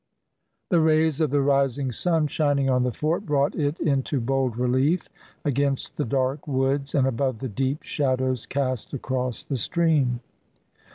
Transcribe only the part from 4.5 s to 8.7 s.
relief against the dark woods, and above the deep shadows